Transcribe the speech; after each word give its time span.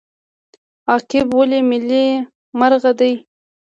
عقاب 0.93 1.29
ولې 1.37 1.59
ملي 1.69 2.05
مرغه 2.59 2.91
دی؟ 2.99 3.13